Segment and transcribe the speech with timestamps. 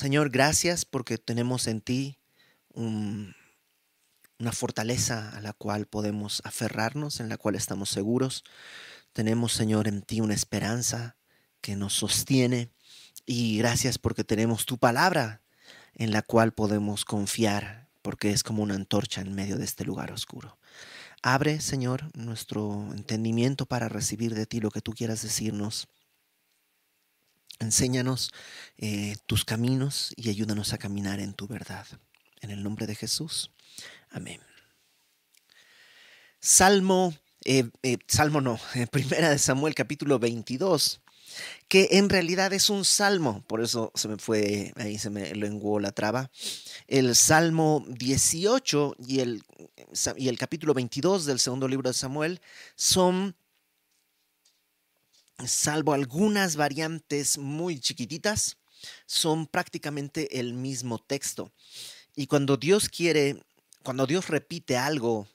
[0.00, 2.16] Señor, gracias porque tenemos en ti
[2.72, 3.34] una
[4.50, 8.42] fortaleza a la cual podemos aferrarnos, en la cual estamos seguros.
[9.12, 11.18] Tenemos, Señor, en ti una esperanza
[11.60, 12.70] que nos sostiene.
[13.26, 15.42] Y gracias porque tenemos tu palabra
[15.92, 20.12] en la cual podemos confiar, porque es como una antorcha en medio de este lugar
[20.12, 20.58] oscuro.
[21.22, 25.88] Abre, Señor, nuestro entendimiento para recibir de ti lo que tú quieras decirnos.
[27.60, 28.32] Enséñanos
[28.78, 31.86] eh, tus caminos y ayúdanos a caminar en tu verdad.
[32.40, 33.52] En el nombre de Jesús.
[34.10, 34.40] Amén.
[36.40, 38.58] Salmo, eh, eh, Salmo no,
[38.90, 41.02] Primera de Samuel capítulo 22
[41.68, 45.78] que en realidad es un salmo, por eso se me fue, ahí se me lenguó
[45.80, 46.30] la traba.
[46.86, 49.42] El Salmo 18 y el,
[50.16, 52.40] y el capítulo 22 del segundo libro de Samuel
[52.74, 53.36] son,
[55.46, 58.58] salvo algunas variantes muy chiquititas,
[59.06, 61.52] son prácticamente el mismo texto.
[62.16, 63.42] Y cuando Dios quiere,
[63.82, 65.28] cuando Dios repite algo,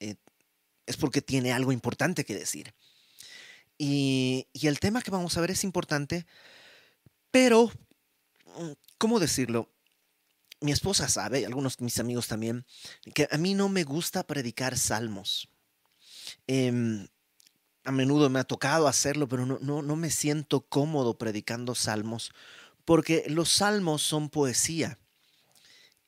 [0.00, 0.16] eh,
[0.86, 2.74] es porque tiene algo importante que decir.
[3.78, 6.26] Y, el tema que vamos a ver es importante,
[7.30, 7.70] pero,
[8.58, 9.70] mm, ¿cómo decirlo?
[10.60, 12.64] Mi esposa sabe, algunos de mis amigos también,
[13.14, 15.48] que a mí no me gusta predicar salmos.
[16.46, 17.06] Em,
[17.86, 22.32] a menudo me ha tocado hacerlo, pero no, no, no me siento cómodo predicando salmos,
[22.84, 24.98] porque los salmos son poesía.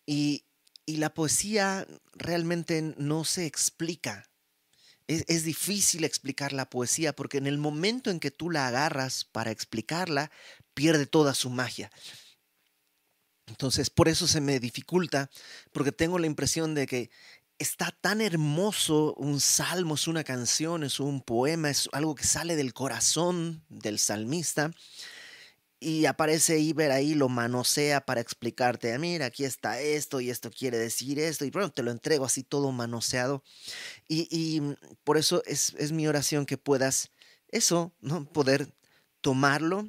[0.05, 0.45] Y,
[0.85, 4.29] y la poesía realmente no se explica
[5.09, 9.51] es, difícil explicar la poesía porque en el momento en que tú la agarras para
[9.51, 10.31] explicarla,
[10.75, 11.91] pierde toda su magia.
[13.47, 15.31] Entonces, por eso se me dificulta,
[15.73, 17.11] porque tengo la impresión de que
[17.59, 22.57] está tan hermoso un salmo, es una canción, es un poema, es algo que sale
[22.57, 24.71] del corazón del salmista,
[25.81, 30.51] y aparece Iber ahí, lo manosea para explicarte, ah, mira, aquí está esto y esto
[30.51, 33.45] quiere decir esto, y bueno, te lo entrego así todo manoseado.
[34.09, 34.75] Y, mm,
[35.05, 37.13] por eso es, es, mi oración que puedas
[37.49, 38.25] eso, ¿no?
[38.33, 38.75] Poder
[39.21, 39.89] tomarlo,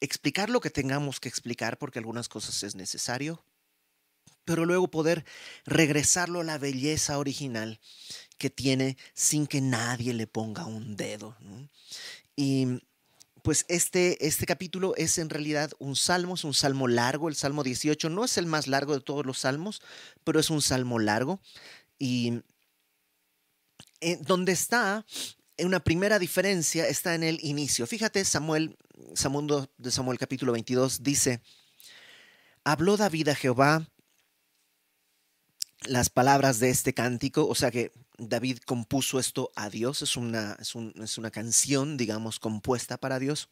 [0.00, 3.44] explicar lo que tengamos que explicar, porque algunas cosas es necesario,
[4.44, 5.24] pero luego poder
[5.64, 7.80] regresarlo a la belleza original
[8.38, 11.36] que tiene sin que nadie le ponga un dedo.
[12.36, 12.80] Y
[13.42, 17.62] pues este, este capítulo es en realidad un salmo, es un salmo largo, el Salmo
[17.62, 19.82] 18 no es el más largo de todos los salmos,
[20.24, 21.40] pero es un salmo largo.
[21.98, 22.40] Y
[24.00, 25.04] eh, donde está,
[25.58, 27.86] una primera diferencia está en el inicio.
[27.86, 28.76] Fíjate, Samuel,
[29.14, 31.40] Samuel de Samuel capítulo 22 dice,
[32.64, 33.86] habló David a Jehová
[35.86, 40.56] las palabras de este cántico, o sea que David compuso esto a Dios, es una,
[40.60, 43.48] es, una canción, digamos, compuesta para Dios.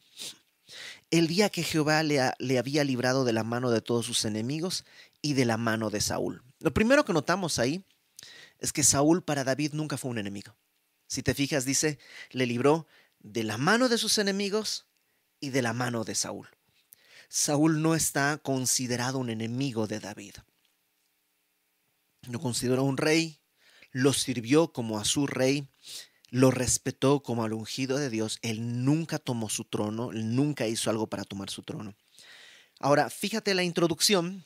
[1.10, 4.84] El día que Jehová le, le había librado de la mano de todos sus enemigos
[5.20, 6.42] y de la mano de Saúl.
[6.60, 7.84] Lo primero que notamos ahí
[8.58, 10.56] es que Saúl para David nunca fue un enemigo.
[11.08, 11.98] Si te fijas, dice,
[12.30, 12.86] le libró
[13.18, 14.86] de la mano de sus enemigos
[15.40, 16.48] y de la mano de Saúl.
[17.28, 20.34] Saúl no está considerado un enemigo de David.
[22.28, 23.40] No consideró un rey,
[23.90, 25.68] lo sirvió como a su rey,
[26.30, 28.38] lo respetó como al ungido de Dios.
[28.42, 31.94] Él nunca tomó su trono, él nunca hizo algo para tomar su trono.
[32.78, 34.44] Ahora, fíjate la introducción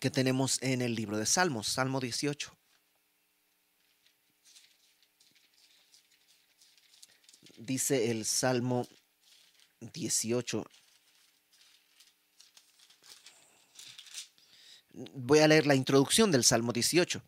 [0.00, 2.56] que tenemos en el libro de Salmos, Salmo 18.
[7.56, 8.86] Dice el Salmo
[9.80, 10.64] 18.
[15.14, 17.22] Voy a leer la introducción del Salmo 18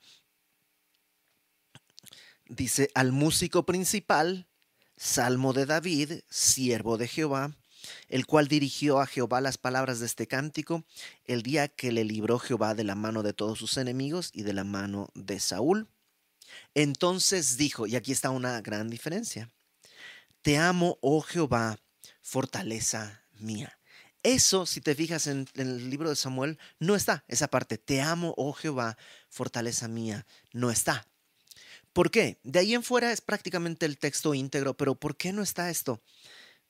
[2.51, 4.47] dice al músico principal,
[4.97, 7.57] Salmo de David, siervo de Jehová,
[8.09, 10.85] el cual dirigió a Jehová las palabras de este cántico
[11.25, 14.53] el día que le libró Jehová de la mano de todos sus enemigos y de
[14.53, 15.89] la mano de Saúl.
[16.75, 19.51] Entonces dijo, y aquí está una gran diferencia,
[20.43, 21.79] Te amo, oh Jehová,
[22.21, 23.80] fortaleza mía.
[24.23, 27.79] Eso, si te fijas en, el libro de Samuel, no está esa parte.
[27.79, 28.99] Te amo, oh Jehová,
[29.29, 30.27] fortaleza mía.
[30.53, 31.07] No está.
[31.93, 32.39] ¿Por qué?
[32.43, 36.01] De ahí en fuera es prácticamente el texto íntegro, pero ¿por qué no está esto?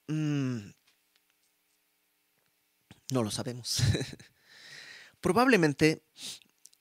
[0.06, 0.70] Mm,
[3.10, 3.82] no lo sabemos.
[5.20, 6.02] Probablemente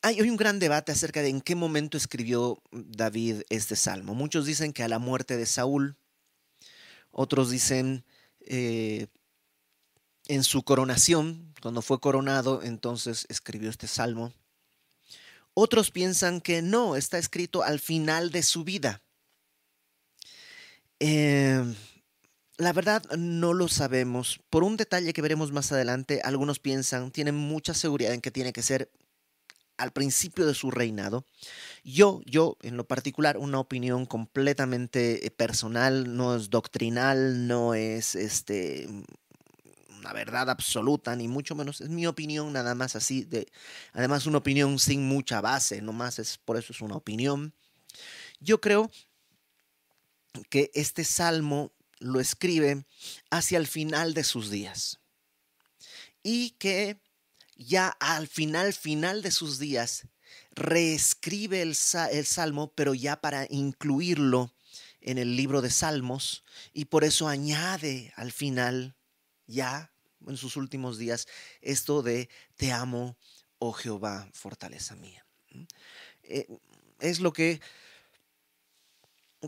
[0.02, 4.16] hay, un gran debate acerca de en qué momento escribió David este salmo.
[4.16, 5.98] Muchos dicen que a la muerte de Saúl,
[7.12, 8.06] otros dicen
[8.42, 9.08] eh,
[10.30, 14.31] en su coronación, cuando fue coronado, entonces escribió este salmo.
[15.56, 19.02] Otros piensan que no, está escrito al final de su vida.
[21.00, 21.76] Em,
[22.58, 24.40] La verdad no lo sabemos.
[24.50, 28.54] Por un detalle que veremos más adelante, algunos piensan, tienen mucha seguridad en que tiene
[28.54, 28.92] que ser
[29.78, 31.26] al principio de su reinado.
[31.84, 38.16] Yo, yo, en lo particular, una opinión completamente eh, personal, no es doctrinal, no es
[38.16, 38.88] este
[40.00, 41.81] una verdad absoluta, ni mucho menos.
[41.81, 43.51] Es mi opinión nada más así de.
[43.94, 47.54] Además, una opinión sin mucha base, nomás es por eso es una opinión.
[48.40, 48.90] Yo creo
[50.50, 52.86] que este salmo lo escribe
[53.30, 55.00] hacia el final de sus días.
[56.24, 57.00] Y que
[57.56, 60.07] ya al final, final de sus días,
[60.52, 61.75] reescribe el,
[62.12, 64.54] el, salmo, pero ya para incluirlo
[65.02, 66.44] en el libro de Salmos,
[66.74, 68.95] y por eso añade al final,
[69.50, 69.92] ya
[70.28, 71.28] en sus últimos días,
[71.62, 73.18] esto de Te amo,
[73.57, 75.25] oh Jehová, fortaleza mía.
[76.24, 76.48] Eh,
[77.00, 77.60] es lo que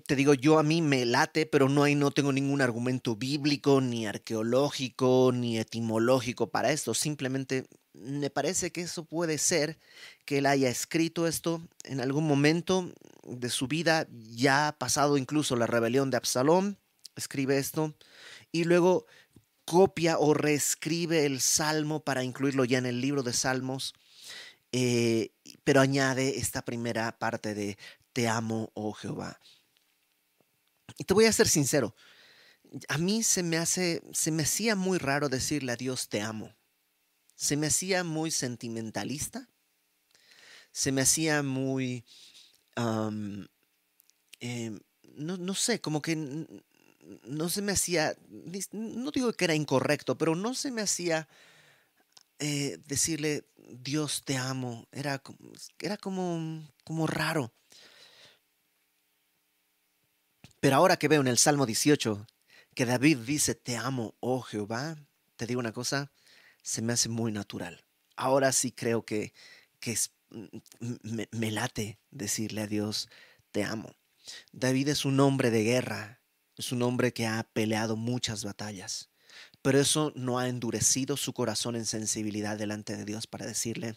[0.06, 3.81] te digo, yo a mí me late, pero no hay, no tengo ningún argumento bíblico,
[3.81, 6.94] ni arqueológico, ni etimológico para esto.
[6.94, 9.77] Simplemente me parece que eso puede ser
[10.25, 12.89] que él haya escrito esto en algún momento
[13.24, 16.77] de su vida, ya ha pasado incluso la rebelión de Absalón,
[17.18, 17.94] escribe esto,
[18.54, 19.06] y luego
[19.66, 23.94] copia o reescribe el salmo para incluirlo ya en el libro de salmos,
[24.72, 25.31] eh,
[25.63, 27.78] pero añade esta primera parte de
[28.13, 29.40] Te amo, oh Jehová.
[30.98, 31.96] Y te voy a ser sincero,
[32.88, 36.56] a mí se me hace, se me hacía muy raro decirle a Dios te amo.
[37.36, 39.50] Se me hacía muy sentimentalista.
[40.72, 42.06] Se me hacía muy,
[42.78, 43.48] em,
[45.16, 46.16] no, no, sé, como que
[47.24, 48.16] no se me hacía,
[48.72, 51.28] no digo que era incorrecto, pero no se me hacía
[52.40, 54.88] eh, decirle Dios te amo.
[54.92, 55.22] Era,
[55.80, 57.54] era como, como raro.
[60.60, 62.28] Pero ahora que veo en el Salmo 18
[62.75, 64.96] que David dice, te amo, oh Jehová,
[65.36, 66.12] te digo una cosa,
[66.62, 67.84] se me hace muy natural.
[68.16, 69.34] Ahora sí creo que,
[69.80, 69.98] que
[71.02, 73.10] me, me late decirle a Dios,
[73.52, 73.96] te amo.
[74.52, 76.20] David es un hombre de guerra,
[76.62, 79.10] es un hombre que ha peleado muchas batallas,
[79.63, 83.96] pero eso no ha endurecido su corazón en sensibilidad delante de Dios para decirle,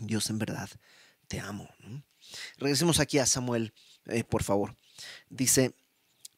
[0.00, 0.68] Dios en verdad,
[1.28, 1.68] te amo.
[2.56, 3.72] Regresemos aquí a Samuel,
[4.06, 4.76] eh, por favor.
[5.30, 5.72] Dice,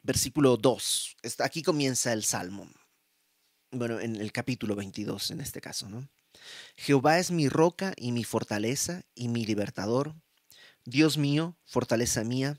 [0.03, 2.71] versículo 2, aquí comienza el Salmo.
[3.71, 6.07] Bueno, en el capítulo 22 en este caso, ¿no?
[6.77, 10.15] Jehová es mi roca y mi fortaleza y mi libertador.
[10.85, 12.59] Dios mío, fortaleza mía.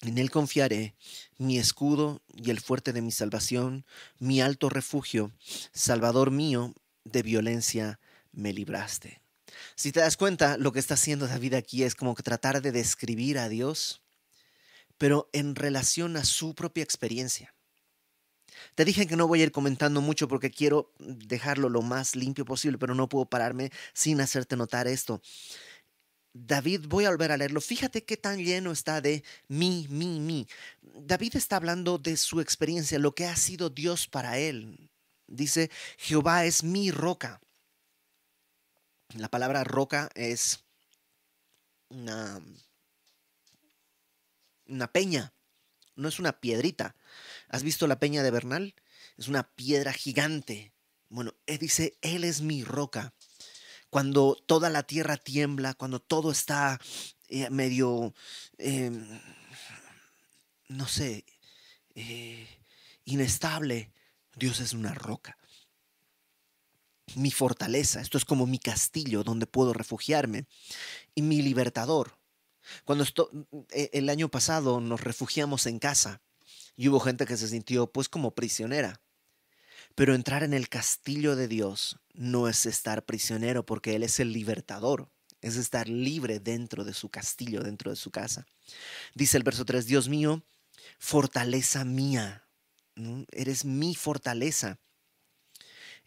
[0.00, 0.94] En él confiaré,
[1.38, 3.84] mi escudo y el fuerte de mi salvación,
[4.18, 5.32] mi alto refugio,
[5.72, 6.74] Salvador mío,
[7.04, 7.98] de violencia
[8.32, 9.20] me libraste.
[9.74, 12.70] Si te das cuenta, lo que está haciendo David aquí es como que tratar de
[12.70, 14.02] describir a Dios
[14.98, 17.54] pero en relación a su propia experiencia.
[18.74, 22.44] Te dije que no voy a ir comentando mucho porque quiero dejarlo lo más limpio
[22.44, 25.22] posible, pero no puedo pararme sin hacerte notar esto.
[26.46, 27.60] David, voy a volver a leerlo.
[27.60, 30.46] Fíjate qué tan lleno está de mí, mí, mí.
[30.82, 34.90] David está hablando de su experiencia, lo que ha sido Dios para él.
[35.26, 37.40] Dice, Jehová es mi roca.
[39.14, 40.64] La palabra roca es
[41.88, 42.40] una
[44.68, 45.32] una peña,
[45.96, 46.94] no es una piedrita.
[47.48, 48.74] ¿Has visto la peña de Bernal?
[49.16, 50.72] Es una piedra gigante.
[51.08, 53.14] Bueno, él dice, Él es mi roca.
[53.90, 56.78] Cuando toda la tierra tiembla, cuando todo está
[57.28, 58.14] eh, medio,
[58.58, 59.06] em,
[60.68, 61.24] no sé,
[61.94, 62.46] eh,
[63.04, 63.92] inestable,
[64.36, 65.38] Dios es una roca.
[67.14, 70.46] Mi fortaleza, esto es como mi castillo donde puedo refugiarme.
[71.14, 72.18] Y mi libertador,
[72.84, 73.04] cuando
[73.70, 76.20] e, el año pasado nos refugiamos en casa
[76.76, 79.00] y hubo gente que se sintió pues como prisionera.
[79.94, 84.32] Pero entrar en el castillo de Dios no es estar prisionero porque Él es el
[84.32, 88.46] libertador, es estar libre dentro de su castillo, dentro de su casa.
[89.14, 90.42] Dice el verso 3, Dios mío,
[90.98, 92.44] fortaleza mía,
[93.32, 94.78] eres mi fortaleza.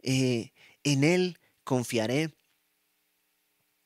[0.03, 0.51] Eh,
[0.83, 2.33] en Él confiaré,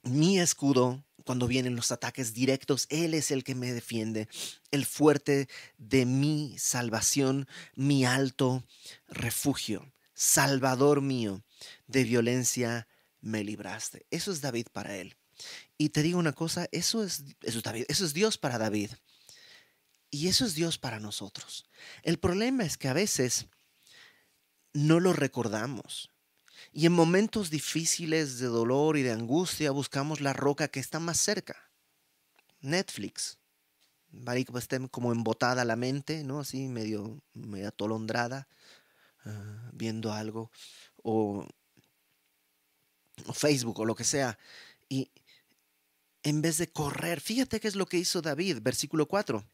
[0.03, 4.29] mi escudo cuando vienen los ataques directos, Él es el que me defiende,
[4.71, 8.63] el fuerte de mi salvación, mi alto
[9.07, 11.43] refugio, Salvador mío,
[11.87, 12.87] de violencia
[13.21, 14.05] me libraste.
[14.11, 15.17] Eso es David para él.
[15.77, 18.91] Y te digo una cosa, eso es, eso es David, eso es Dios para David.
[20.11, 21.65] Y eso es Dios para nosotros.
[22.03, 23.47] El problema es que a veces
[24.73, 26.11] no lo recordamos.
[26.77, 31.17] Y en momentos difíciles de dolor y de angustia buscamos la roca que está más
[31.17, 31.71] cerca.
[32.59, 33.37] Netflix.
[34.11, 36.41] pues esté como embotada la mente, ¿no?
[36.41, 38.49] Así medio, medio atolondrada,
[39.23, 40.51] ah, viendo algo,
[41.01, 41.47] o,
[43.25, 44.37] o Facebook o lo que sea.
[44.89, 45.09] Y
[46.23, 49.45] en vez de correr, fíjate qué es lo que hizo David, versículo 4.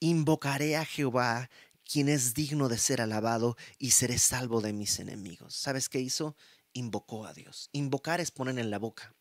[0.00, 1.48] Invocaré a Jehová,
[1.84, 5.54] quien es digno de ser alabado, y seré salvo de mis enemigos.
[5.54, 6.34] ¿Sabes qué hizo?
[6.76, 7.68] Invocó a Dios.
[7.72, 9.14] Invocar es poner en la boca.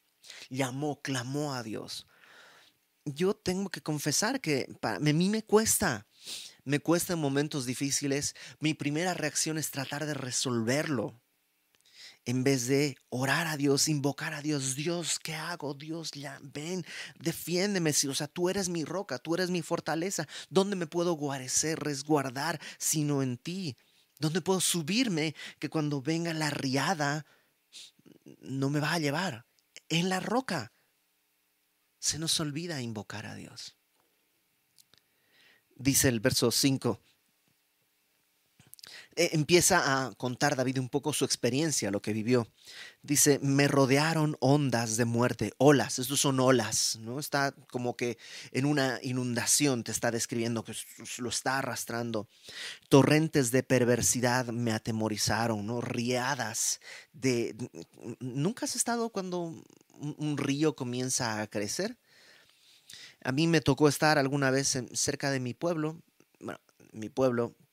[0.50, 2.06] Llamó, clamó a Dios
[3.06, 6.08] yo tengo que confesar que para, a mí me cuesta,
[6.64, 8.36] me cuesta en momentos difíciles.
[8.60, 11.22] Mi primera reacción es tratar de resolverlo.
[12.28, 15.76] En vez de orar a Dios, invocar a Dios, Dios, ¿qué hago?
[15.76, 16.84] Dios, ya, ven,
[17.20, 17.92] defiéndeme.
[17.92, 20.28] O sea, tú eres mi roca, tú eres mi fortaleza.
[20.50, 23.78] ¿Dónde me puedo guarecer, resguardar, sino en ti?
[24.18, 27.28] ¿Dónde puedo subirme que cuando venga la riada
[28.42, 29.46] no me va a llevar?
[29.90, 30.74] En la roca
[32.00, 33.78] se nos olvida invocar a Dios.
[35.76, 37.02] Dice el verso 5.
[39.16, 42.48] E, empieza a contar David un poco su experiencia, lo que vivió.
[43.02, 47.20] Dice, me rodearon ondas de muerte, olas, estos son olas, ¿no?
[47.20, 48.18] Está como que
[48.52, 50.74] en una inundación te está describiendo que
[51.20, 52.28] lo está arrastrando.
[52.90, 55.82] Torrentes de perversidad me atemorizaron, ¿no?
[55.82, 56.80] Riadas
[57.14, 57.56] de...
[58.20, 59.56] ¿Nunca has estado cuando
[60.00, 61.98] un, río comienza a crecer.
[63.24, 66.02] A mí me tocó estar alguna vez cerca de mi pueblo.
[66.40, 66.60] Bueno,
[66.92, 67.65] mi pueblo eh,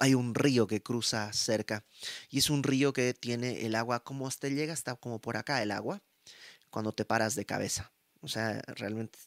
[0.00, 1.84] hay un río que cruza cerca
[2.30, 5.62] y es un río que tiene el agua como hasta llega está como por acá
[5.62, 6.02] el agua
[6.70, 7.92] cuando te paras de cabeza.
[8.22, 9.18] O sea, realmente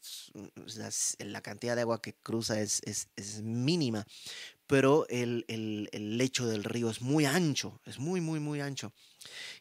[1.19, 4.05] la cantidad de agua que cruza es, es, mínima,
[4.67, 8.91] pero el, el, el, lecho del río es muy ancho, es muy, muy, muy ancho.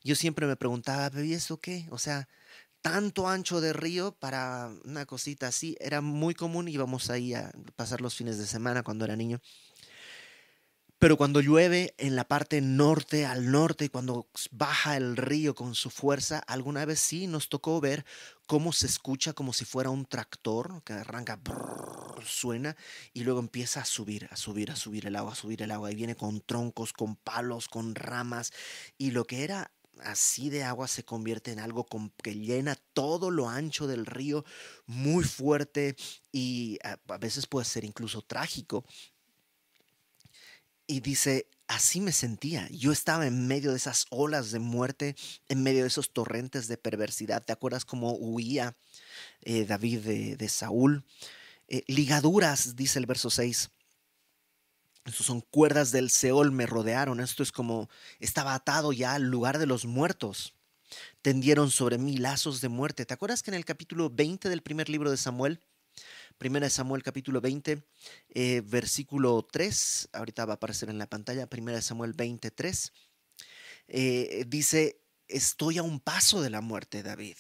[0.02, 1.87] Yo siempre me preguntaba, ¿y eso qué?
[1.90, 2.26] O sea,
[2.82, 5.76] tanto ancho de río para una cosita así.
[5.80, 9.40] Era muy común, íbamos ahí a pasar los fines de semana cuando era niño.
[10.99, 15.90] Pero cuando llueve en la parte norte, al norte, cuando baja el río con su
[15.90, 18.05] fuerza, alguna vez sí nos tocó ver
[18.47, 21.40] cómo se escucha como si fuera un tractor que arranca,
[22.25, 22.76] suena
[23.12, 25.93] y luego empieza a subir, a subir, a subir el agua, a subir el agua
[25.93, 28.52] y viene con troncos, con palos, con ramas
[28.97, 31.87] y lo que era así de agua se convierte en algo
[32.23, 34.45] que llena todo lo ancho del río,
[34.87, 35.97] muy fuerte
[36.33, 38.85] y a, veces puede ser incluso trágico.
[40.88, 42.66] Y dice, así me sentía.
[42.71, 45.14] Yo estaba en medio de esas olas de muerte,
[45.49, 47.45] en medio de esos torrentes de perversidad.
[47.45, 48.76] ¿Te acuerdas cómo huía
[49.42, 51.04] eh, David de, Saúl?
[51.68, 53.71] Eh, ligaduras, dice el verso 6
[55.09, 57.21] estos son cuerdas del Seol me rodearon.
[57.21, 57.88] Esto es como
[58.21, 60.54] estaba atado ya al lugar de los muertos.
[61.23, 63.07] Tendieron sobre mí lazos de muerte.
[63.07, 65.61] ¿Te acuerdas que en el capítulo 20 del primer libro de Samuel,
[66.38, 67.83] primera de Samuel capítulo 20,
[68.30, 72.92] eh, versículo 3, ahorita va a aparecer en la pantalla, primera de Samuel 23,
[73.88, 77.37] eh, dice, estoy a un paso de la muerte, David.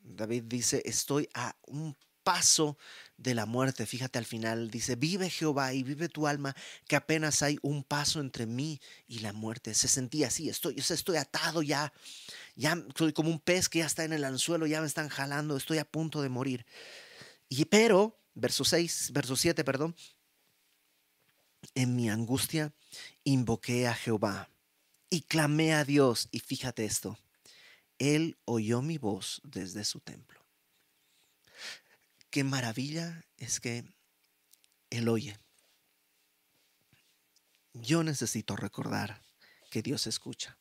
[0.00, 2.78] David dice, estoy a un paso
[3.16, 3.86] de la muerte.
[3.86, 6.54] Fíjate al final, dice, vive Jehová y vive tu alma,
[6.88, 9.74] que apenas hay un paso entre mí y la muerte.
[9.74, 11.92] Se sentía así, estoy, estoy atado ya,
[12.56, 15.56] ya soy como un pez que ya está en el anzuelo, ya me están jalando,
[15.56, 16.66] estoy a punto de morir.
[17.48, 19.94] Y pero, verso 6, verso 7, perdón,
[21.74, 22.72] en mi angustia
[23.24, 24.48] invoqué a Jehová
[25.10, 27.18] y clamé a Dios, y fíjate esto,
[27.98, 30.42] Él oyó mi voz desde su templo
[32.32, 33.84] qué maravilla es que
[34.88, 35.38] Él oye.
[37.74, 39.22] Yo necesito recordar
[39.70, 40.58] que Dios escucha.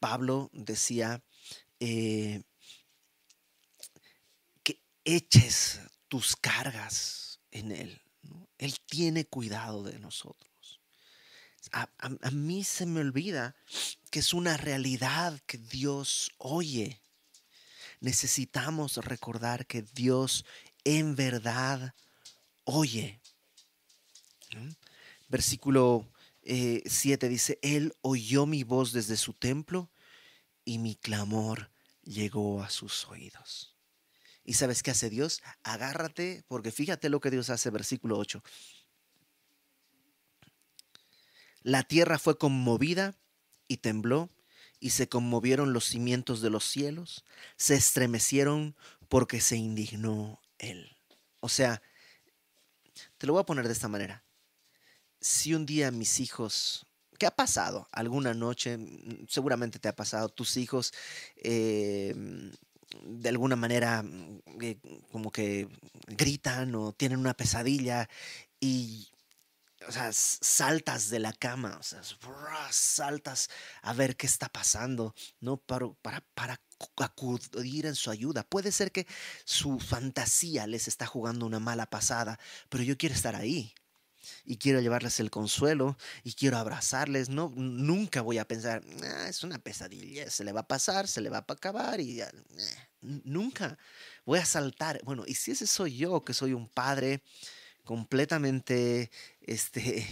[0.00, 1.22] Pablo decía
[1.78, 2.42] eh,
[4.62, 8.00] que eches tus cargas en Él.
[8.58, 10.80] Él tiene cuidado de nosotros.
[11.72, 11.88] a,
[12.30, 13.56] mí se me olvida
[14.10, 17.00] que es una realidad que Dios oye
[18.00, 20.44] necesitamos recordar que Dios
[20.84, 21.94] en verdad
[22.64, 23.20] oye.
[25.28, 26.08] Versículo
[26.44, 29.90] 7 eh, dice, Él oyó mi voz desde su templo
[30.64, 31.70] y mi clamor
[32.04, 33.75] llegó a sus oídos.
[34.46, 35.42] ¿Y sabes qué hace Dios?
[35.64, 38.42] Agárrate, porque fíjate lo que Dios hace, versículo 8.
[41.62, 43.18] La tierra fue conmovida
[43.66, 44.30] y tembló,
[44.78, 47.24] y se conmovieron los cimientos de los cielos,
[47.56, 48.76] se estremecieron
[49.08, 50.96] porque se indignó él.
[51.40, 51.82] O sea,
[53.18, 54.24] te lo voy a poner de esta manera.
[55.20, 56.86] Si un día mis hijos,
[57.18, 57.88] ¿qué ha pasado?
[57.90, 60.92] Alguna noche, mm, seguramente te ha pasado, tus hijos
[61.36, 62.52] em,
[63.04, 64.78] de alguna manera mm, eh,
[65.12, 65.68] como que
[66.06, 68.08] gritan o tienen una pesadilla
[68.60, 69.08] y
[69.86, 72.00] o sea, saltas de la cama, o sea,
[72.70, 73.50] saltas
[73.82, 75.58] a ver qué está pasando, ¿no?
[75.58, 76.60] Para, para, para
[76.98, 78.42] acudir en su ayuda.
[78.42, 79.06] Puede ser que
[79.44, 82.38] su fantasía les está jugando una mala pasada,
[82.68, 83.74] pero yo quiero estar ahí
[84.44, 87.28] y quiero llevarles el consuelo y quiero abrazarles.
[87.28, 91.20] No, nunca voy a pensar, ah, es una pesadilla, se le va a pasar, se
[91.20, 92.28] le va a acabar y eh,
[93.00, 93.78] nunca
[94.24, 95.00] voy a saltar.
[95.04, 97.22] Bueno, y si ese soy yo, que soy un padre
[97.84, 100.06] completamente, este,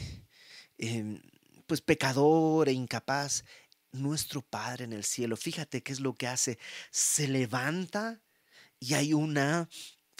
[0.78, 1.20] em,
[1.66, 3.44] pues pecador e incapaz,
[3.94, 6.58] nuestro Padre en el cielo, fíjate qué es lo que hace,
[6.90, 8.20] se levanta
[8.80, 9.68] y hay una,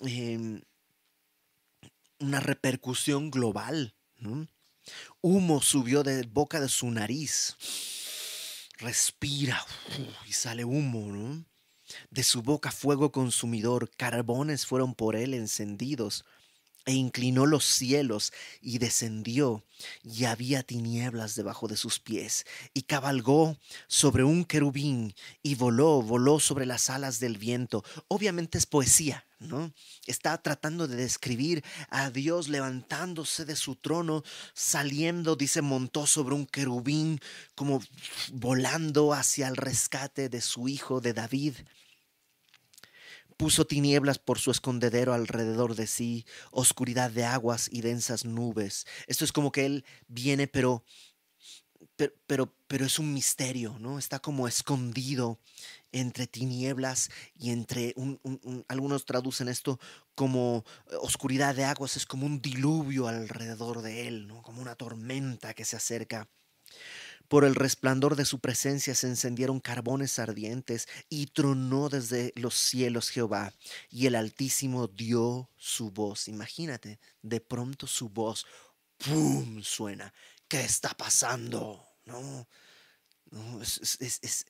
[0.03, 0.63] em,
[2.19, 3.95] una repercusión global.
[5.21, 7.57] Humo subió de boca de su nariz,
[8.79, 9.65] respira
[10.27, 11.45] y sale humo.
[12.11, 16.25] De su boca fuego consumidor, carbones fueron por él encendidos
[16.87, 19.65] e inclinó los cielos y descendió,
[20.03, 26.41] y había tinieblas debajo de sus pies, y cabalgó sobre un querubín, y voló, voló
[26.41, 27.85] sobre las alas del viento.
[28.09, 29.73] Obviamente es poesía, ¿no?
[30.07, 34.23] Está tratando de describir a Dios levantándose de su trono,
[34.53, 37.21] saliendo, dice, montó sobre un querubín,
[37.55, 37.83] como
[38.33, 41.55] volando hacia el rescate de su hijo, de David.
[43.37, 48.87] Puso tinieblas por su escondedero alrededor de sí, oscuridad de aguas y densas nubes.
[49.07, 50.85] Esto es como que Él viene, pero,
[52.27, 53.99] pero, pero, es un misterio, ¿no?
[53.99, 55.41] Está como escondido
[55.93, 57.95] entre tinieblas y entre,
[58.69, 59.79] algunos traducen esto
[60.15, 64.43] como eh, oscuridad de aguas, es como un diluvio alrededor de Él, ¿no?
[64.43, 66.29] Como una tormenta que se acerca.
[67.29, 73.09] Por el resplandor de su presencia se encendieron carbones ardientes y tronó desde los cielos
[73.09, 73.53] Jehová.
[73.91, 76.29] Y el Altísimo dio su voz.
[76.29, 78.47] Imagínate, de pronto su voz,
[78.99, 79.63] ¡pum!
[79.63, 80.13] suena.
[80.49, 81.87] ¿Qué está pasando?
[82.05, 82.47] No,
[83.31, 84.47] no, es, es,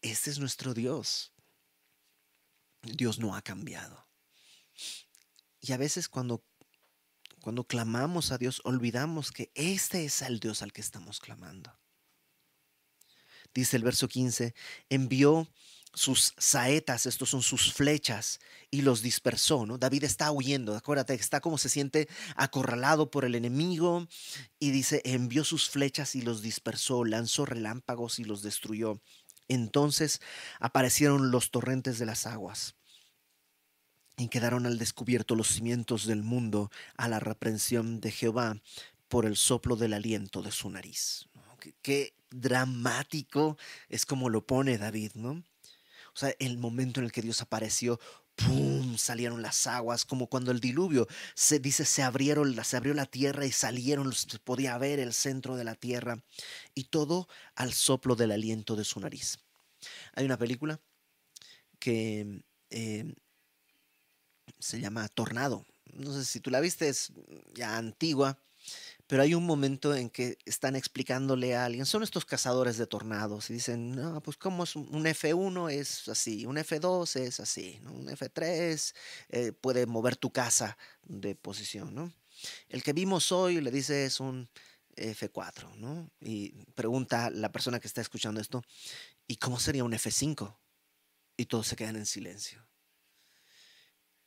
[0.00, 1.32] este es nuestro Dios.
[2.82, 4.06] Dios no ha cambiado.
[5.60, 6.44] Y a veces cuando
[7.40, 11.78] cuando clamamos a Dios, olvidamos que este es el Dios al que estamos clamando.
[13.54, 14.54] Dice el verso 15,
[14.88, 15.48] envió
[15.94, 19.78] sus saetas, estos son sus flechas, y los dispersó, ¿no?
[19.78, 24.06] David está huyendo, acuérdate, está como se siente acorralado por el enemigo,
[24.60, 29.00] y dice, envió sus flechas y los dispersó, lanzó relámpagos y los destruyó.
[29.48, 30.20] Entonces
[30.60, 32.77] aparecieron los torrentes de las aguas
[34.18, 38.60] y quedaron al descubierto los cimientos del mundo a la reprensión de Jehová
[39.08, 41.28] por el soplo del aliento de su nariz.
[41.82, 43.56] Qué, dramático
[43.88, 45.30] es como lo pone David, ¿no?
[45.30, 48.00] O sea, el momento en el que Dios apareció,
[48.34, 48.98] ¡pum!
[48.98, 53.46] salieron las aguas, como cuando el diluvio se dice se abrieron, se abrió la tierra
[53.46, 56.22] y salieron, se podía ver el centro de la tierra
[56.74, 59.38] y todo al soplo del aliento de su nariz.
[60.14, 60.80] Hay una película
[61.78, 63.14] que eh,
[64.58, 65.64] se llama Tornado.
[65.92, 67.12] No sé si tú la viste, es
[67.54, 68.38] ya antigua,
[69.06, 73.48] pero hay un momento en que están explicándole a alguien, son estos cazadores de tornados,
[73.48, 78.94] y dicen, no, pues es un F1 es así, un F2 es así, un F3
[79.30, 82.12] eh, puede mover tu casa de posición, ¿no?
[82.68, 84.50] El que vimos hoy le dice es un
[84.94, 86.10] F4, ¿no?
[86.20, 88.62] Y pregunta la persona que está escuchando esto,
[89.26, 90.54] ¿y cómo sería un F5?
[91.36, 92.67] Y todos se quedan en silencio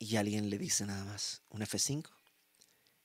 [0.02, 2.10] y alguien le dice nada más, un F5,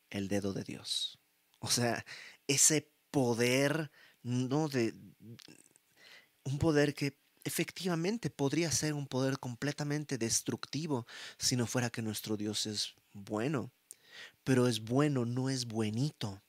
[0.09, 1.19] el dedo de Dios.
[1.59, 2.07] O sea,
[2.47, 3.91] ese poder,
[4.23, 4.95] no de
[6.45, 11.07] un poder que efectivamente podría ser un poder completamente destructivo
[11.39, 13.71] si no fuera que nuestro Dios es bueno.
[14.43, 16.43] Pero es bueno, no es buenito.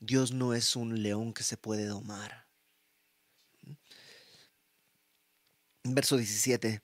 [0.00, 2.48] Dios no es un león que se puede domar.
[5.84, 6.82] Verso 17.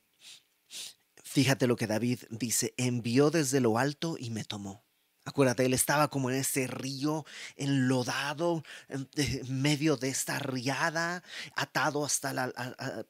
[1.38, 4.84] Fíjate lo que David dice, envió desde lo alto y me tomó.
[5.24, 7.24] Acuérdate, él estaba como en ese río
[7.54, 9.08] enlodado, en
[9.48, 11.22] medio de esta riada,
[11.54, 12.52] atado hasta la,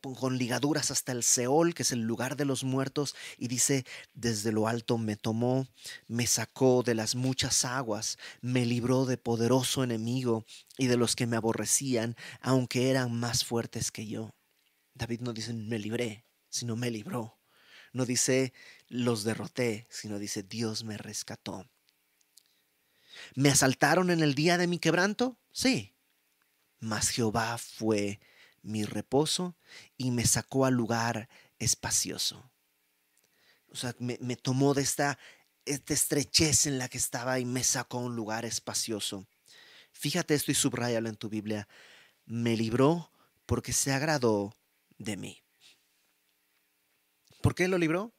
[0.03, 4.53] con ligaduras hasta el Seol, que es el lugar de los muertos, y dice, desde
[4.53, 5.67] lo alto me tomó,
[6.07, 10.45] me sacó de las muchas aguas, me libró de poderoso enemigo
[10.77, 14.35] y de los que me aborrecían, aunque eran más fuertes que yo.
[14.93, 17.38] David no dice, me libré, sino me libró.
[17.99, 18.53] No dice
[18.87, 21.69] los derroté, sino dice Dios me rescató.
[23.35, 25.37] ¿Me asaltaron en el día de mi quebranto?
[25.51, 25.97] Sí.
[26.79, 28.21] Mas Jehová fue
[28.63, 29.57] mi reposo
[29.97, 32.53] y me sacó al lugar espacioso.
[33.67, 35.19] O sea, me, tomó de esta,
[35.65, 39.27] estrechez en la que estaba y me sacó a un lugar espacioso.
[39.91, 41.67] Fíjate esto y subrayalo en tu Biblia.
[42.27, 43.11] Me libró
[43.45, 44.55] porque se agradó
[44.99, 45.43] de mí.
[47.41, 48.13] ¿Por qué lo libró?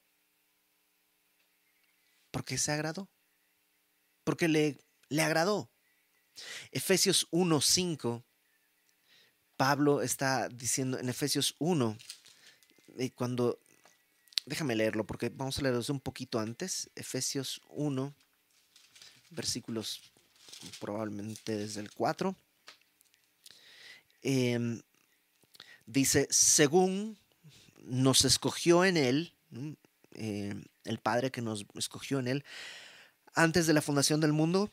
[2.32, 3.10] Porque se agradó.
[4.24, 4.80] Porque le,
[5.10, 5.70] le agradó.
[6.72, 8.24] Efesios 1.5,
[9.58, 11.98] Pablo está diciendo en Efesios 1,
[12.98, 13.60] y cuando,
[14.46, 18.14] déjame leerlo porque vamos a leerlo un poquito antes, Efesios 1,
[19.32, 20.02] versículos
[20.80, 22.36] probablemente desde el 4.
[24.22, 24.82] Em,
[25.86, 27.18] dice, según
[27.84, 29.36] nos escogió en él,
[30.12, 32.46] em, el Padre que nos escogió en él,
[33.34, 34.72] antes de la fundación del mundo,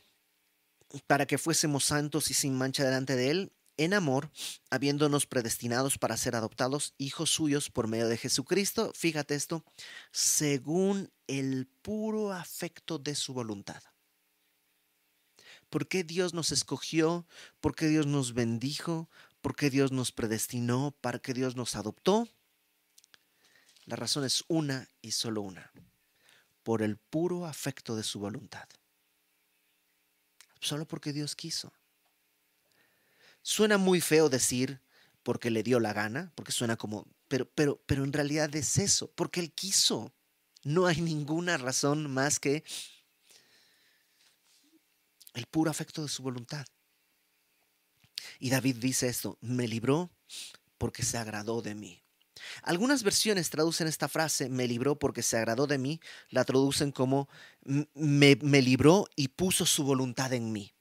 [1.05, 4.31] para que fuésemos santos y sin mancha delante de él, en amor,
[4.71, 9.63] habiéndonos predestinados para ser adoptados hijos suyos por medio de Jesucristo, fíjate esto,
[10.11, 13.83] según el puro afecto de su voluntad.
[15.69, 17.27] ¿Por qué Dios nos escogió?
[17.59, 19.09] ¿Por qué Dios nos bendijo?
[19.41, 20.95] ¿Por qué Dios nos predestinó?
[21.01, 22.27] ¿Para qué Dios nos adoptó?
[23.87, 25.71] La razón es una y solo una.
[26.61, 28.67] Por el puro afecto de su voluntad.
[30.59, 31.71] Solo porque Dios quiso.
[33.41, 34.81] Suena muy feo decir
[35.23, 39.09] porque le dio la gana, porque suena como, pero, pero, pero en realidad es eso,
[39.15, 40.13] porque Él quiso.
[40.63, 42.65] No hay ninguna razón más que
[45.33, 46.65] el puro afecto de su voluntad.
[48.37, 50.11] Y David dice esto, me libró
[50.77, 52.03] porque se agradó de mí.
[52.63, 57.29] Algunas versiones traducen esta frase, me libró porque se agradó de mí, la traducen como
[57.63, 60.73] me, me libró y puso su voluntad en mí.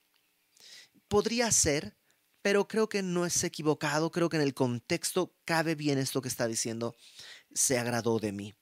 [1.08, 1.96] Podría ser,
[2.42, 6.28] pero creo que no es equivocado, creo que en el contexto cabe bien esto que
[6.28, 6.94] está diciendo,
[7.54, 8.54] se agradó de mí.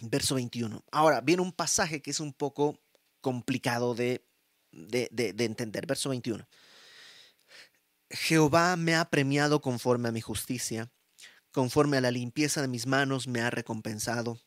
[0.00, 0.84] Verso 21.
[0.92, 2.80] Ahora, viene un pasaje que es un poco
[3.20, 4.28] complicado de
[4.70, 5.86] de, entender.
[5.86, 6.46] Verso 21.
[8.10, 10.90] Jehová me ha premiado conforme a mi justicia,
[11.58, 14.38] conforme a la limpieza de mis manos me ha recompensado.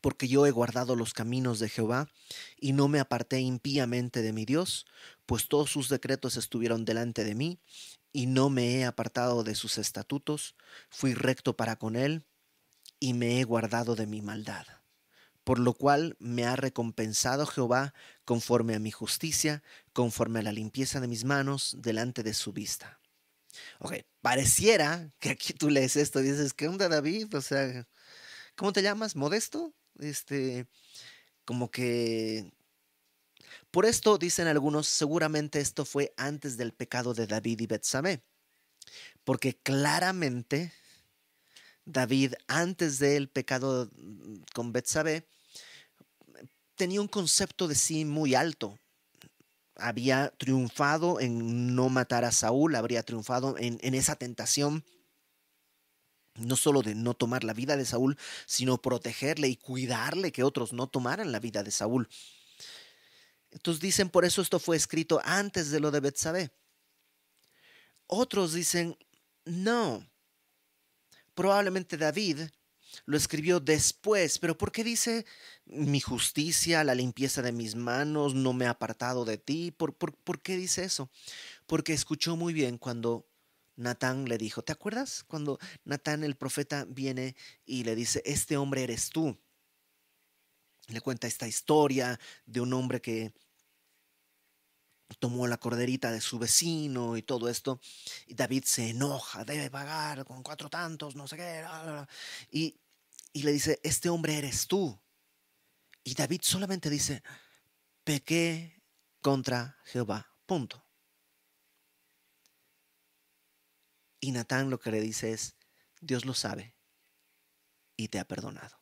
[0.00, 2.08] Porque yo he guardado los caminos de Jehová
[2.58, 4.86] y no me aparté impíamente de mi Dios,
[5.26, 7.60] pues todos sus decretos estuvieron delante de mí
[8.10, 10.54] y no me he apartado de sus estatutos,
[10.88, 12.24] fui recto para con él
[12.98, 14.66] y me he guardado de mi maldad
[15.44, 17.92] por lo cual me ha recompensado Jehová
[18.24, 22.99] conforme a mi justicia, conforme a la limpieza de mis manos delante de su vista.
[23.78, 27.34] Ok, pareciera que aquí tú lees esto y dices, ¿qué onda David?
[27.34, 27.86] O sea,
[28.56, 29.16] ¿cómo te llamas?
[29.16, 29.74] ¿Modesto?
[29.98, 30.66] Este,
[31.44, 32.52] como que...
[33.70, 38.22] Por esto dicen algunos, seguramente esto fue antes del pecado de David y Betsabé,
[39.24, 40.72] porque claramente
[41.84, 43.90] David, antes del pecado
[44.54, 45.26] con Betsabé,
[46.74, 48.78] tenía un concepto de sí muy alto.
[49.80, 54.84] Había triunfado en no matar a Saúl, habría triunfado en, esa tentación
[56.36, 58.16] no solo de no tomar la vida de Saúl,
[58.46, 62.08] sino protegerle y cuidarle que otros no tomaran la vida de Saúl.
[63.50, 66.50] Entonces dicen, por eso esto fue escrito antes de lo de Betsabé.
[68.06, 68.96] Otros dicen,
[69.44, 70.08] no.
[71.34, 72.48] Probablemente David
[73.06, 75.26] lo escribió después, pero ¿por qué dice
[75.66, 79.70] mi justicia, la limpieza de mis manos, no me ha apartado de ti?
[79.70, 81.10] ¿Por, por, qué dice eso?
[81.66, 83.26] Porque escuchó muy bien cuando
[83.76, 85.24] Natán le dijo, ¿te acuerdas?
[85.24, 89.38] Cuando Natán el profeta viene y le dice, este hombre eres tú.
[90.88, 93.32] Le cuenta esta historia de un hombre que
[95.18, 97.80] tomó la corderita de su vecino y todo esto.
[98.26, 101.64] Y David se enoja, debe pagar con cuatro tantos, no sé qué.
[102.50, 102.76] Y,
[103.32, 105.00] y le dice, este hombre eres tú.
[106.02, 107.22] Y David solamente dice,
[108.04, 108.82] pequé
[109.20, 110.26] contra Jehová.
[110.46, 110.84] Punto.
[114.20, 115.56] Y Natán lo que le dice es,
[116.00, 116.74] Dios lo sabe
[117.96, 118.78] y te ha perdonado.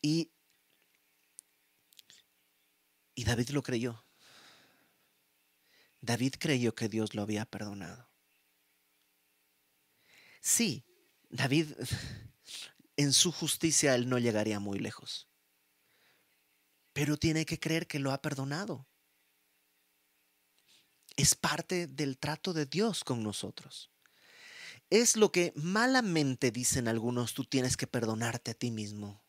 [0.00, 0.32] Y,
[3.14, 4.04] y David lo creyó.
[6.00, 8.10] David creyó que Dios lo había perdonado.
[10.40, 10.84] Sí,
[11.30, 11.72] David,
[12.96, 15.28] en su justicia él no llegaría muy lejos,
[16.92, 18.86] pero tiene que creer que lo ha perdonado.
[21.16, 23.90] Es parte del trato de Dios con nosotros.
[24.90, 29.22] Es lo que malamente dicen algunos, tú tienes que perdonarte a ti mismo.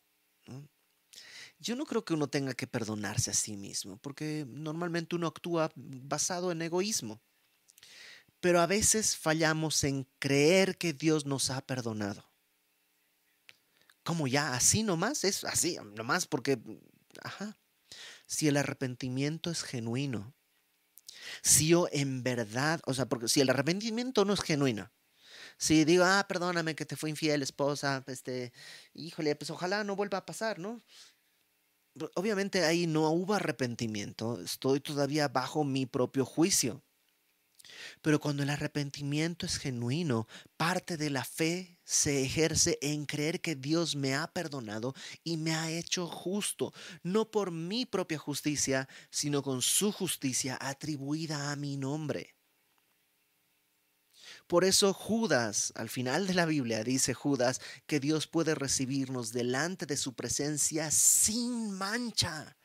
[1.58, 5.72] Yo no creo que uno tenga que perdonarse a sí mismo, porque normalmente uno actúa
[5.74, 7.20] basado en egoísmo.
[8.40, 12.30] Pero a veces fallamos en creer que Dios nos ha perdonado.
[14.06, 14.54] ¿Cómo ya?
[14.54, 15.24] ¿Así nomás?
[15.24, 16.58] Es así, nomás porque...
[17.22, 17.58] Ajá.
[18.28, 20.32] Si el arrepentimiento es genuino,
[21.42, 24.92] si yo en verdad, o sea, porque si el arrepentimiento no es genuino,
[25.58, 28.52] si digo, ah, perdóname que te fue infiel, esposa, este,
[28.94, 30.84] híjole, pues ojalá no vuelva a pasar, ¿no?
[32.14, 36.84] Obviamente ahí no hubo arrepentimiento, estoy todavía bajo mi propio juicio.
[38.02, 40.26] Pero cuando el arrepentimiento es genuino,
[40.56, 45.54] parte de la fe se ejerce en creer que Dios me ha perdonado y me
[45.54, 51.76] ha hecho justo, no por mi propia justicia, sino con su justicia atribuida a mi
[51.76, 52.36] nombre.
[54.46, 59.86] Por eso Judas, al final de la Biblia, dice Judas que Dios puede recibirnos delante
[59.86, 62.56] de su presencia sin mancha.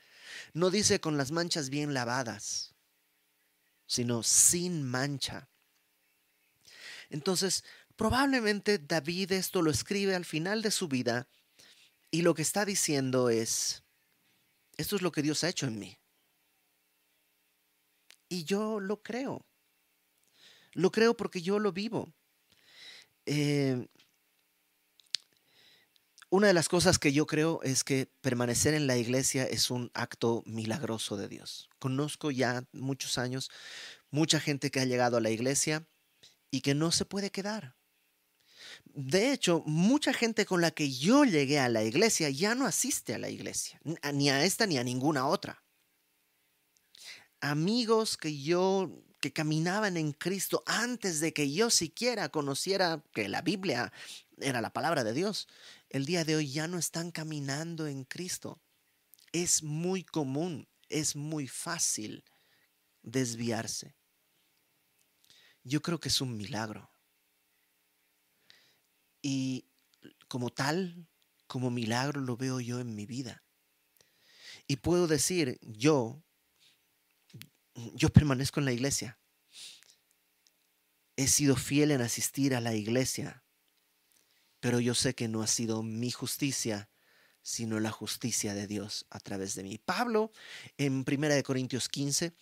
[0.54, 2.71] No dice con las manchas bien lavadas,
[3.92, 5.50] sino sin mancha.
[7.10, 7.66] Entonces,
[7.98, 11.28] probablemente David esto lo escribe al final de su vida
[12.10, 13.84] y lo que está diciendo es,
[14.78, 15.98] esto es lo que Dios ha hecho en mí.
[18.30, 19.46] Y yo lo creo.
[20.72, 22.14] Lo creo porque yo lo vivo.
[23.26, 23.90] Eh,
[26.32, 29.92] una de las cosas que yo creo es que permanecer en la iglesia es un
[29.94, 31.70] acto milagroso de Dios.
[31.78, 33.52] Conozco ya muchos años
[34.12, 35.86] mucha gente que ha llegado a la iglesia
[36.50, 37.76] y que no se puede quedar.
[38.86, 43.14] De hecho, mucha gente con la que yo llegué a la iglesia ya no asiste
[43.14, 43.82] a la iglesia,
[44.14, 45.64] ni a esta ni a ninguna otra.
[47.42, 53.42] Amigos que yo que caminaban en Cristo antes de que yo siquiera conociera que la
[53.42, 53.94] Biblia
[54.40, 55.48] era la palabra de Dios,
[55.92, 58.62] el día de hoy ya no están caminando en Cristo.
[59.32, 62.24] Es muy común, es muy fácil
[63.02, 63.96] desviarse.
[65.64, 66.90] Yo creo que es un milagro.
[69.22, 69.68] Y
[70.28, 71.08] como tal,
[71.46, 73.44] como milagro lo veo yo en mi vida.
[74.68, 76.24] Y puedo decir, yo
[77.94, 79.20] yo permanezco en la iglesia.
[81.16, 83.41] He sido fiel en asistir a la iglesia,
[84.62, 86.88] pero yo sé que no ha sido mi justicia,
[87.42, 89.78] sino la justicia de Dios a través de mí.
[89.78, 90.32] Pablo
[90.78, 92.34] en 1 Corintios 15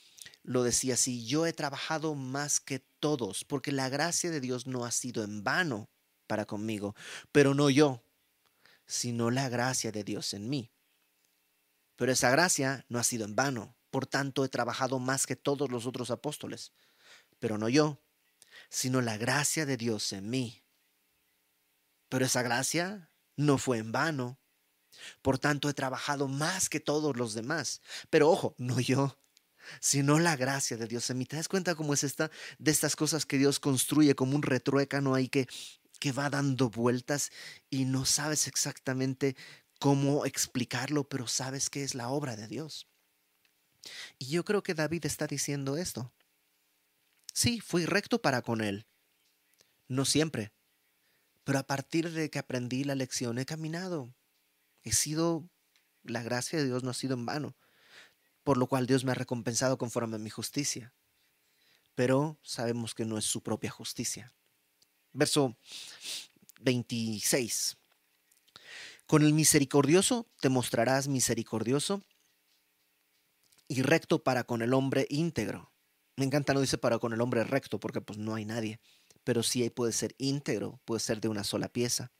[0.43, 4.85] lo decía así, yo he trabajado más que todos, porque la gracia de Dios no
[4.85, 5.89] ha sido en vano
[6.27, 6.95] para conmigo,
[7.31, 8.03] pero no yo,
[8.85, 10.71] sino la gracia de Dios en mí.
[11.95, 15.71] Pero esa gracia no ha sido en vano, por tanto, he trabajado más que todos
[15.71, 16.73] los otros apóstoles,
[17.39, 17.99] pero no yo,
[18.69, 20.61] sino la gracia de Dios en mí.
[22.09, 24.39] Pero esa gracia no fue en vano.
[25.21, 27.81] Por tanto, he trabajado más que todos los demás.
[28.09, 29.17] Pero ojo, no yo,
[29.79, 31.25] sino la gracia de Dios en mí.
[31.25, 35.15] ¿Te das cuenta cómo es esta de estas cosas que Dios construye como un retruécano
[35.15, 35.47] ahí que,
[35.99, 37.31] que va dando vueltas
[37.69, 39.35] y no sabes exactamente
[39.79, 42.87] cómo explicarlo, pero sabes que es la obra de Dios?
[44.17, 46.11] Y yo creo que David está diciendo esto.
[47.33, 48.85] Sí, fui recto para con él.
[49.87, 50.51] No siempre.
[51.49, 54.13] Pero a partir de que aprendí la lección he caminado.
[54.83, 55.49] He sido,
[56.03, 57.55] la gracia de Dios no ha sido en vano.
[58.43, 60.93] Por lo cual Dios me ha recompensado conforme a mi justicia.
[61.95, 64.31] Pero sabemos que no es su propia justicia.
[65.11, 65.57] Verso
[66.61, 67.77] 26.
[69.07, 72.03] Con el misericordioso te mostrarás misericordioso
[73.67, 75.71] y recto para con el hombre íntegro.
[76.15, 78.79] Me encanta, no dice para con el hombre recto, porque pues no hay nadie,
[79.23, 82.11] pero sí puede ser íntegro, puede ser de una sola pieza.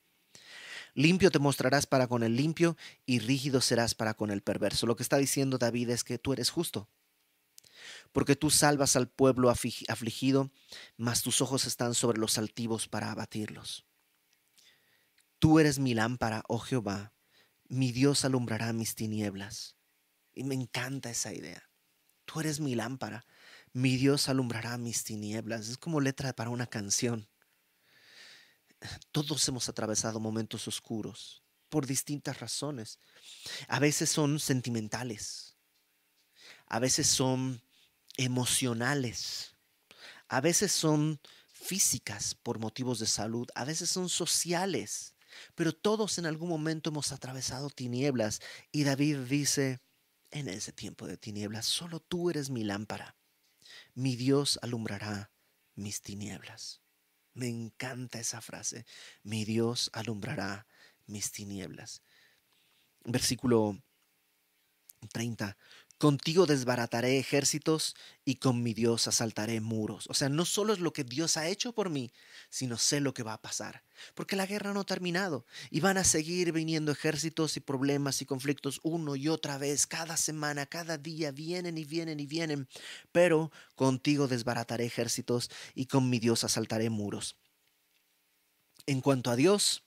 [0.94, 4.88] Limpio te mostrarás para con el limpio y rígido serás para con el perverso.
[4.88, 6.90] Lo que está diciendo David es que tú eres justo,
[8.12, 10.52] porque tú salvas al pueblo afligido,
[10.98, 13.86] mas tus ojos están sobre los altivos para abatirlos.
[15.38, 17.14] Tú eres mi lámpara, oh Jehová,
[17.70, 19.78] mi Dios alumbrará mis tinieblas.
[20.34, 21.70] Y me encanta esa idea.
[22.26, 23.26] Tú eres mi lámpara,
[23.74, 25.70] mi Dios alumbrará mis tinieblas.
[25.70, 27.30] Es como letra para una canción.
[29.12, 33.00] Todos hemos atravesado momentos oscuros por distintas razones.
[33.68, 35.58] A veces son sentimentales,
[36.68, 37.62] a veces son
[38.18, 39.56] emocionales,
[40.28, 45.16] a veces son físicas por motivos de salud, a veces son sociales,
[45.56, 49.80] pero todos en algún momento hemos atravesado tinieblas y David dice,
[50.32, 53.19] en ese tiempo de tinieblas, solo tú eres mi lámpara.
[54.00, 55.30] Mi Dios alumbrará
[55.76, 56.82] mis tinieblas.
[57.34, 58.86] Me encanta esa frase.
[59.24, 60.68] Mi Dios alumbrará
[61.06, 62.02] mis tinieblas.
[63.04, 63.78] Versículo
[65.12, 65.58] 30.
[66.00, 70.08] Contigo desbarataré ejércitos y con mi Dios asaltaré muros.
[70.10, 72.14] O sea, no solo es lo que Dios ha hecho por mí,
[72.50, 73.84] sino sé lo que va a pasar.
[74.16, 78.26] Porque la guerra no ha terminado y van a seguir viniendo ejércitos y problemas y
[78.26, 82.70] conflictos uno y otra vez, cada semana, cada día, vienen y vienen y vienen.
[83.12, 87.36] Pero contigo desbarataré ejércitos y con mi Dios asaltaré muros.
[88.86, 89.84] En cuanto a Dios,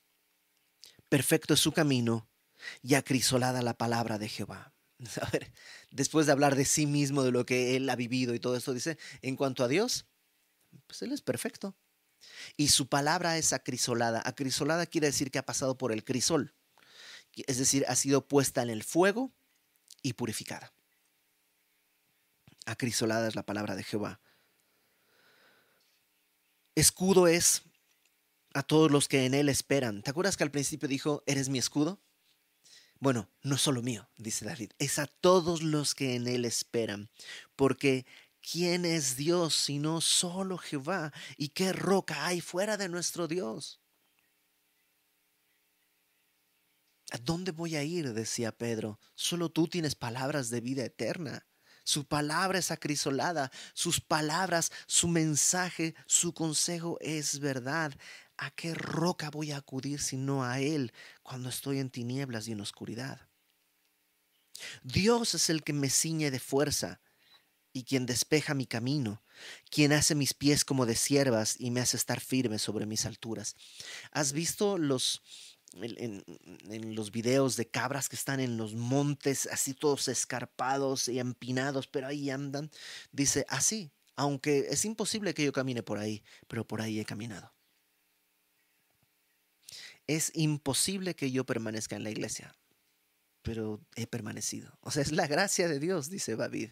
[1.09, 2.29] perfecto es su camino
[2.83, 4.71] y acrisolada la palabra de Jehová.
[5.20, 5.52] A ver,
[5.90, 8.72] después de hablar de sí mismo, de lo que él ha vivido y todo esto,
[8.72, 10.06] dice, en cuanto a Dios,
[10.86, 11.76] pues él es perfecto.
[12.56, 14.22] Y su palabra es acrisolada.
[14.24, 16.54] Acrisolada quiere decir que ha pasado por el crisol.
[17.34, 19.32] Es decir, ha sido puesta en el fuego
[20.02, 20.72] y purificada.
[22.64, 24.20] Acrisolada es la palabra de Jehová.
[26.74, 27.62] Escudo es
[28.54, 30.02] a todos los que en él esperan.
[30.02, 32.00] ¿Te acuerdas que al principio dijo, eres mi escudo?
[33.02, 37.10] Bueno, no solo mío, dice David, es a todos los que en Él esperan,
[37.56, 38.06] porque
[38.40, 41.12] ¿quién es Dios sino solo Jehová?
[41.36, 43.80] ¿Y qué roca hay fuera de nuestro Dios?
[47.10, 48.12] ¿A dónde voy a ir?
[48.12, 49.00] decía Pedro.
[49.16, 51.44] Solo tú tienes palabras de vida eterna.
[51.84, 57.92] Su palabra es acrisolada, sus palabras, su mensaje, su consejo es verdad.
[58.37, 60.92] ¿A qué roca voy a acudir sino a Él
[61.23, 63.29] cuando estoy en tinieblas y en oscuridad?
[64.83, 67.01] Dios es el que me ciñe de fuerza
[67.73, 69.23] y quien despeja mi camino,
[69.71, 73.57] quien hace mis pies como de siervas y me hace estar firme sobre mis alturas.
[74.11, 75.23] ¿Has visto los
[75.75, 76.23] en,
[76.68, 81.87] en, los videos de cabras que están en los montes, así todos escarpados y empinados,
[81.87, 82.71] pero ahí andan?
[83.11, 87.55] Dice, así, aunque es imposible que yo camine por ahí, pero por ahí he caminado
[90.16, 92.55] es imposible que yo permanezca en la iglesia,
[93.42, 94.79] pero he permanecido.
[94.81, 96.70] O sea, es la gracia de Dios, dice David.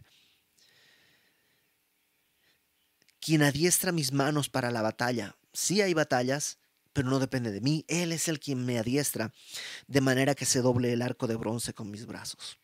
[3.21, 5.37] Quien adiestra mis manos para la batalla.
[5.53, 6.59] Sí hay batallas,
[6.93, 7.85] pero no depende de mí.
[7.89, 9.33] Él es el quien me adiestra,
[9.87, 12.59] de manera que se doble el arco de bronce con mis brazos.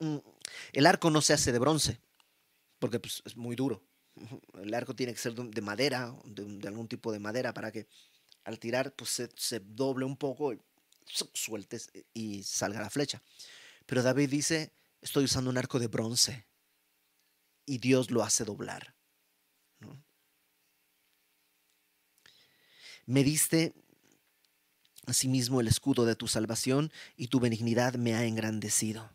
[0.00, 0.18] Mm,
[0.72, 2.00] el arco no se hace de bronce,
[2.78, 3.84] porque pues, es muy duro.
[4.60, 7.86] El arco tiene que ser de madera, de algún tipo de madera, para que
[8.44, 10.54] al tirar, pues se, doble un poco,
[11.32, 13.22] sueltes y salga la flecha.
[13.86, 16.46] Pero David dice, estoy usando un arco de bronce
[17.66, 18.94] y Dios lo hace doblar.
[23.06, 23.74] Me diste
[25.06, 29.10] asimismo el escudo de tu salvación y tu benignidad me ha engrandecido.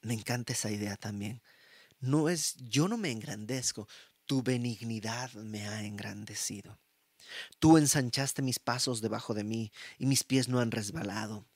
[0.00, 1.42] Me encanta esa idea también.
[1.98, 3.88] No es, yo no me engrandezco,
[4.26, 6.78] tu benignidad me ha engrandecido.
[7.58, 11.46] Tú ensanchaste mis pasos debajo de mí, y mis pies no han resbalado.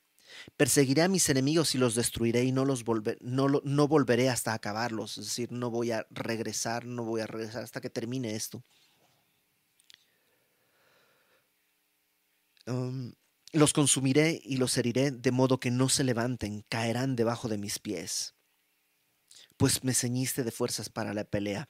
[0.57, 2.83] Perseguiré a mis enemigos y los destruiré y no los
[3.21, 5.17] no, no volveré hasta acabarlos.
[5.17, 8.63] Es decir, no voy a regresar, no voy a regresar hasta que termine esto.
[12.67, 13.13] Um,
[13.51, 17.79] los consumiré y los heriré de modo que no se levanten, caerán debajo de mis
[17.79, 18.35] pies.
[19.57, 21.67] Pues me ceñiste de fuerzas para la pelea,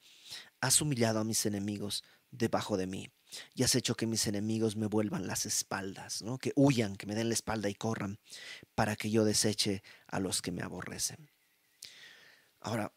[0.60, 3.12] has humillado a mis enemigos debajo de mí
[3.54, 6.38] y has hecho que mis enemigos me vuelvan las espaldas, ¿no?
[6.38, 8.20] que huyan, que me den la espalda y corran,
[8.76, 11.30] para que yo deseche a los que me aborrecen.
[12.60, 12.94] Ahora,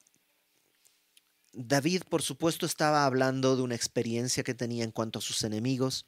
[1.52, 6.06] David, por supuesto, estaba hablando de una experiencia que tenía en cuanto a sus enemigos,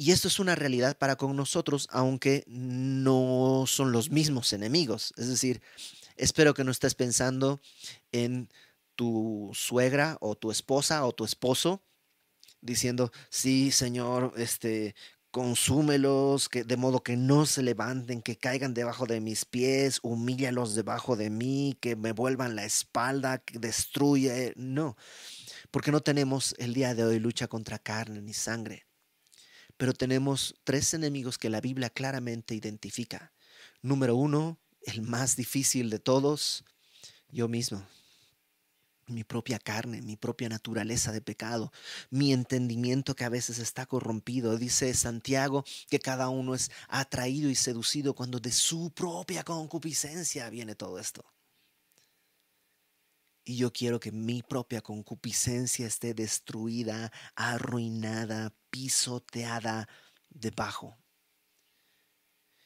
[0.00, 5.12] y esto es una realidad para con nosotros, aunque no son los mismos enemigos.
[5.16, 5.60] Es decir,
[6.16, 7.60] espero que no estés pensando
[8.12, 8.48] en
[8.94, 11.82] tu suegra o tu esposa o tu esposo
[12.60, 14.94] diciendo, sí, Señor, este,
[15.30, 20.74] consúmelos, que, de modo que no se levanten, que caigan debajo de mis pies, humíllalos
[20.74, 24.52] debajo de mí, que me vuelvan la espalda, que destruye.
[24.56, 24.96] No,
[25.70, 28.86] porque no tenemos el día de hoy lucha contra carne ni sangre.
[29.76, 33.32] Pero tenemos tres enemigos que la Biblia claramente identifica.
[33.80, 36.64] Número uno, el más difícil de todos,
[37.30, 37.86] yo mismo
[39.08, 41.72] mi propia carne, mi propia naturaleza de pecado,
[42.10, 44.56] mi entendimiento que a veces está corrompido.
[44.58, 50.74] Dice Santiago que cada uno es atraído y seducido cuando de su propia concupiscencia viene
[50.74, 51.24] todo esto.
[53.44, 59.88] Y yo quiero que mi propia concupiscencia esté destruida, arruinada, pisoteada
[60.28, 60.98] debajo.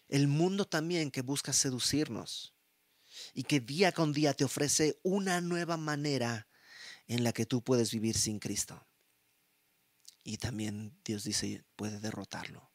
[0.08, 2.52] El mundo también que busca seducirnos
[3.32, 6.48] y que día con día te ofrece una nueva manera
[7.06, 8.86] en la que tú puedes vivir sin Cristo.
[10.24, 12.70] Y también Dios dice, puede derrotarlo.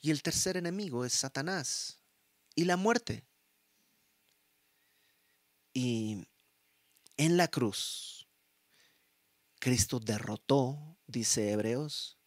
[0.00, 2.00] Y el tercer enemigo es Satanás
[2.54, 3.24] y la muerte.
[5.72, 6.26] Y
[7.16, 8.28] en la cruz,
[9.58, 12.18] Cristo derrotó, dice Hebreos,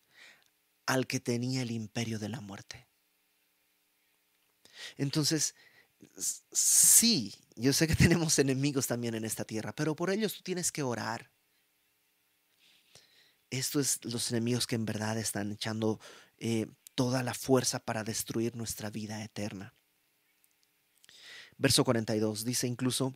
[0.85, 2.87] al que tenía el imperio de la muerte.
[4.97, 5.55] Entonces,
[6.51, 10.71] sí, yo sé que tenemos enemigos también en esta tierra, pero por ellos tú tienes
[10.71, 11.29] que orar.
[13.49, 15.99] Estos es los enemigos que en verdad están echando
[16.37, 19.73] eh, toda la fuerza para destruir nuestra vida eterna.
[21.57, 23.13] Verso 42 dice incluso,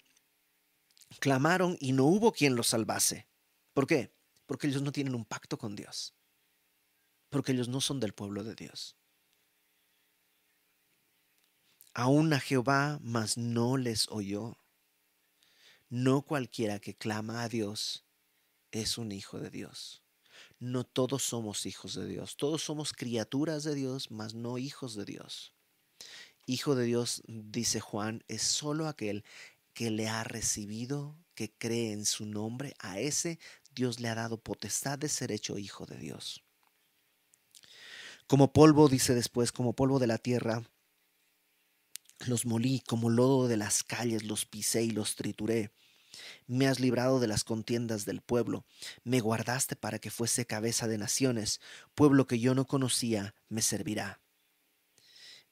[1.20, 3.28] clamaron y no hubo quien los salvase.
[3.74, 4.12] ¿Por qué?
[4.46, 6.14] Porque ellos no tienen un pacto con Dios.
[7.30, 8.96] Porque ellos no son del pueblo de Dios.
[11.98, 14.56] Aún a Jehová, mas no les oyó.
[15.90, 18.06] No cualquiera que clama a Dios
[18.70, 20.04] es un hijo de Dios.
[20.60, 22.38] No todos somos hijos de Dios.
[22.38, 25.56] Todos somos criaturas de Dios, mas no hijos de Dios.
[26.46, 29.26] Hijo de Dios, dice Juan, es solo aquel
[29.74, 32.76] que le ha recibido, que cree en su nombre.
[32.78, 33.40] A ese
[33.72, 36.44] Dios le ha dado potestad de ser hecho hijo de Dios.
[38.28, 40.62] Como polvo, dice después, como polvo de la tierra,
[42.26, 45.72] los molí como lodo de las calles, los pisé y los trituré.
[46.48, 48.66] Me has librado de las contiendas del pueblo,
[49.04, 51.62] me guardaste para que fuese cabeza de naciones,
[51.94, 54.20] pueblo que yo no conocía me servirá.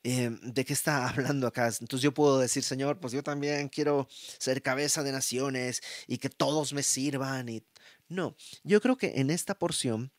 [0.04, 1.68] Em, ¿De qué está hablando acá?
[1.68, 4.08] Entonces yo puedo decir, Señor, pues yo también quiero
[4.40, 7.50] ser cabeza de naciones y que todos me sirvan.
[7.50, 7.64] Y...
[8.08, 10.12] No, yo creo que en esta porción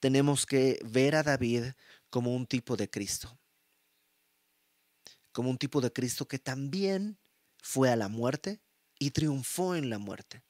[0.00, 1.64] tenemos que ver a David
[2.10, 3.39] como un tipo de Cristo
[5.32, 7.18] como un tipo de Cristo que también
[7.62, 8.60] fue a la muerte
[8.98, 10.42] y triunfó en la muerte,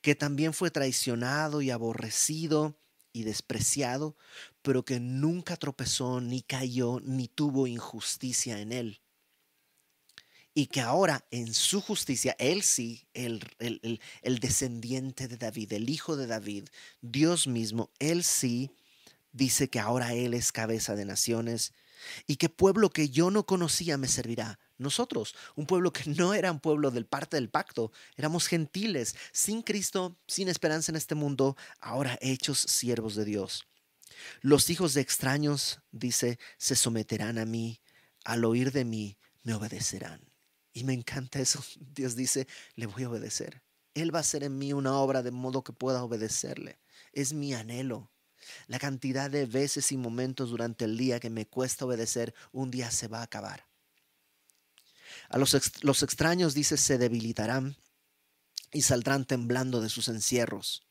[0.00, 2.76] que también fue traicionado y aborrecido
[3.12, 4.16] y despreciado,
[4.62, 9.00] pero que nunca tropezó, ni cayó, ni tuvo injusticia en él.
[10.54, 16.16] Y que ahora en su justicia, él sí, el, el, descendiente de David, el hijo
[16.16, 16.68] de David,
[17.00, 18.70] Dios mismo, él sí
[19.32, 21.72] dice que ahora él es cabeza de naciones
[22.26, 24.58] y que pueblo que yo no conocía me servirá.
[24.78, 29.62] Nosotros, un pueblo que no era un pueblo del parte del pacto, éramos gentiles, sin
[29.62, 33.64] Cristo, sin esperanza en este mundo, ahora hechos siervos de Dios.
[34.40, 37.80] Los hijos de extraños, dice, se someterán a mí,
[38.24, 40.20] al oír de mí, me obedecerán.
[40.72, 41.62] Y me encanta eso.
[41.94, 43.62] Dios dice, le voy a obedecer.
[43.94, 46.78] Él va a hacer en mí una obra de modo que pueda obedecerle.
[47.12, 48.10] Es mi anhelo.
[48.66, 52.90] La cantidad de veces y momentos durante el día que me cuesta obedecer, un día
[52.90, 53.66] se va a acabar.
[55.28, 57.76] A los, los extraños, dice, se debilitarán
[58.72, 60.86] y saldrán temblando de sus encierros.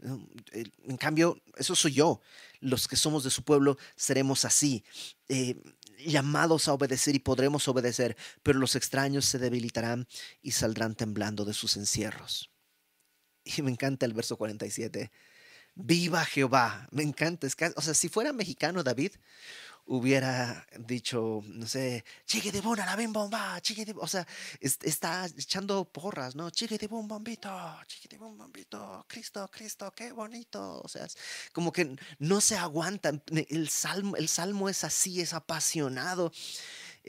[0.00, 2.20] En cambio, eso soy yo.
[2.60, 4.84] Los que somos de su pueblo seremos así,
[5.28, 5.60] eh,
[5.98, 10.06] llamados a obedecer y podremos obedecer, pero los extraños se debilitarán
[10.40, 12.50] y saldrán temblando de sus encierros.
[13.44, 15.10] Y me encanta el verso 47.
[15.78, 16.88] Viva Jehová.
[16.90, 17.46] Me encanta.
[17.76, 19.12] o sea, si fuera mexicano David,
[19.86, 24.26] hubiera dicho, no sé, chique de bona la bim bomba, chique de, o sea,
[24.60, 26.50] está echando porras, ¿no?
[26.50, 27.50] Chique de bum bombito,
[27.86, 30.82] chique de bum bombito, Cristo, Cristo, qué bonito.
[30.82, 31.16] O sea, es
[31.52, 33.12] como que no se aguanta.
[33.48, 36.32] El salmo, el salmo es así, es apasionado.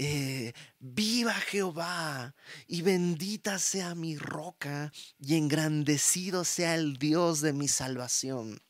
[0.01, 2.33] Eh, viva Jehová
[2.67, 8.61] y bendita sea mi roca y engrandecido sea el Dios de mi salvación.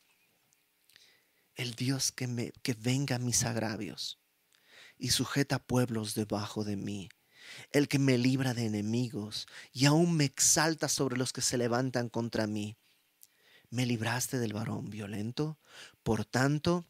[1.54, 4.20] El Dios que, me, que venga mis agravios
[4.98, 7.10] y sujeta pueblos debajo de mí.
[7.70, 12.10] El que me libra de enemigos y aún me exalta sobre los que se levantan
[12.10, 12.76] contra mí.
[13.70, 15.60] Me libraste del varón violento,
[16.02, 16.88] por tanto,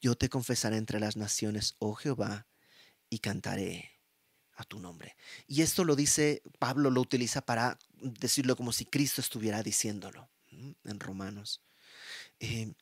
[0.00, 2.48] yo te confesaré entre las naciones, oh Jehová,
[3.10, 4.00] y cantaré
[4.54, 5.16] a tu nombre.
[5.46, 11.00] Y esto lo dice, Pablo lo utiliza para decirlo como si Cristo estuviera diciéndolo en
[11.00, 11.62] Romanos.
[12.38, 12.72] Eh,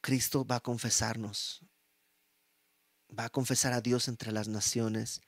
[0.00, 1.62] Cristo va a confesarnos,
[3.18, 5.20] va a confesar a Dios entre las naciones.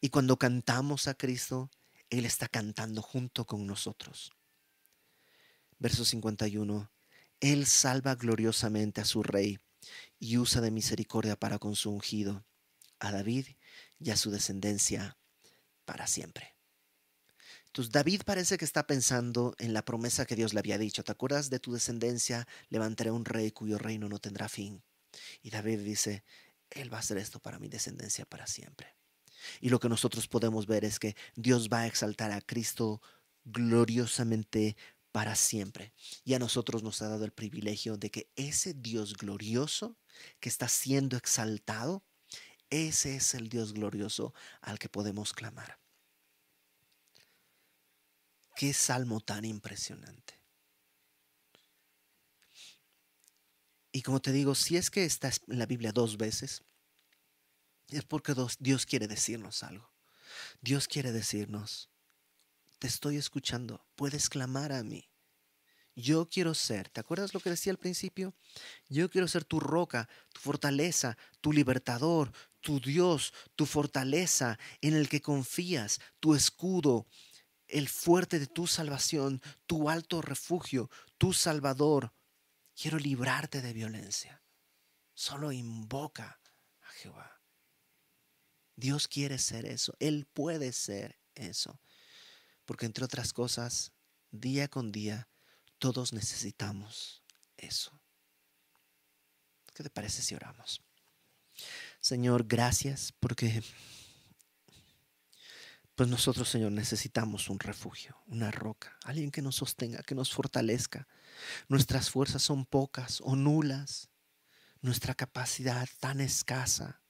[0.00, 1.70] Y cuando cantamos a Cristo,
[2.08, 4.32] Él está cantando junto con nosotros.
[5.78, 6.90] Verso 51.
[7.40, 9.58] Él salva gloriosamente a su rey
[10.18, 12.44] y usa de misericordia para con su ungido
[13.00, 13.46] a David
[13.98, 15.16] y a su descendencia
[15.84, 16.54] para siempre.
[17.66, 21.04] Entonces David parece que está pensando en la promesa que Dios le había dicho.
[21.04, 22.46] ¿Te acuerdas de tu descendencia?
[22.70, 24.82] Levantaré un rey cuyo reino no tendrá fin.
[25.42, 26.24] Y David dice,
[26.70, 28.96] Él va a hacer esto para mi descendencia para siempre.
[29.60, 33.00] Y lo que nosotros podemos ver es que Dios va a exaltar a Cristo
[33.44, 34.76] gloriosamente
[35.12, 35.92] para siempre.
[36.24, 39.96] Y a nosotros nos ha dado el privilegio de que ese Dios glorioso
[40.40, 42.04] que está siendo exaltado
[42.70, 45.78] ese es el Dios glorioso al que podemos clamar.
[48.56, 50.38] Qué salmo tan impresionante.
[53.92, 56.62] Y como te digo, si es que está en la Biblia dos veces,
[57.88, 59.90] es porque Dios quiere decirnos algo.
[60.60, 61.88] Dios quiere decirnos,
[62.78, 65.08] te estoy escuchando, puedes clamar a mí.
[65.96, 68.34] Yo quiero ser, ¿te acuerdas lo que decía al principio?
[68.88, 75.08] Yo quiero ser tu roca, tu fortaleza, tu libertador, tu Dios, tu fortaleza en el
[75.08, 77.06] que confías, tu escudo,
[77.66, 82.14] el fuerte de tu salvación, tu alto refugio, tu salvador.
[82.74, 84.42] Quiero librarte de violencia.
[85.14, 86.40] Solo invoca
[86.82, 87.42] a Jehová.
[88.76, 89.94] Dios quiere ser eso.
[89.98, 91.80] Él puede ser eso.
[92.64, 93.92] Porque entre otras cosas,
[94.30, 95.28] día con día,
[95.78, 97.24] todos necesitamos
[97.56, 98.00] eso.
[99.74, 100.80] ¿Qué te parece si oramos?
[102.08, 103.62] Señor, gracias porque
[105.94, 111.06] pues nosotros, Señor, necesitamos un refugio, una roca, alguien que nos sostenga, que nos fortalezca.
[111.68, 114.08] Nuestras fuerzas son pocas o nulas,
[114.80, 117.02] nuestra capacidad tan escasa.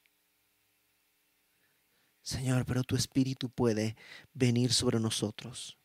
[2.20, 3.96] Señor, pero tu espíritu puede
[4.34, 5.78] venir sobre nosotros.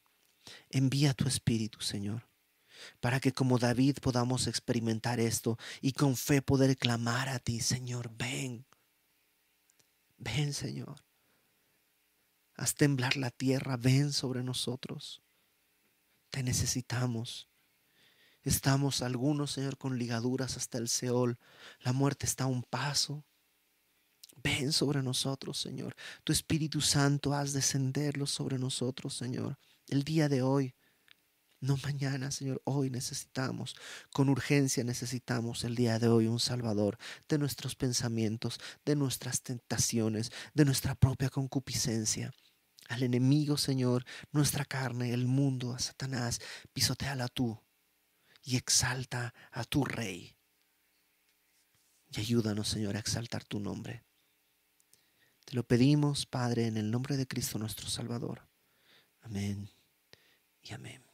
[0.71, 2.27] Envía tu espíritu, Señor,
[2.99, 8.09] para que como David podamos experimentar esto y con fe poder clamar a ti, Señor,
[8.17, 8.65] ven.
[10.23, 11.03] Ven, Señor.
[12.55, 15.21] Haz temblar la tierra, ven sobre nosotros.
[16.29, 17.49] Te necesitamos.
[18.43, 21.37] Estamos algunos, Señor, con ligaduras hasta el Seol.
[21.79, 23.25] La muerte está a un paso.
[24.35, 25.95] Ven sobre nosotros, Señor.
[26.23, 29.57] Tu Espíritu Santo haz descenderlo sobre nosotros, Señor.
[29.87, 30.75] El día de hoy,
[31.63, 33.77] no mañana, Señor, hoy necesitamos,
[34.11, 36.97] con urgencia necesitamos el día de hoy un Salvador
[37.29, 42.33] de nuestros pensamientos, de nuestras tentaciones, de nuestra propia concupiscencia.
[42.89, 44.03] Al enemigo, Señor,
[44.33, 46.41] nuestra carne, el mundo, a Satanás,
[46.73, 47.57] pisoteala tú
[48.43, 50.35] y exalta a tu Rey.
[52.11, 54.03] Y ayúdanos, Señor, a exaltar tu nombre.
[55.45, 58.49] Te lo pedimos, Padre, en el nombre de Cristo nuestro Salvador.
[59.21, 59.69] Amén
[60.61, 61.12] y amén.